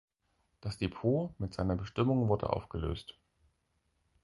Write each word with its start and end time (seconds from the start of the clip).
Das 0.61 0.79
Depot 0.79 1.39
mit 1.39 1.53
seiner 1.53 1.75
Bestimmung 1.75 2.27
wurde 2.27 2.49
aufgelöst. 2.49 3.19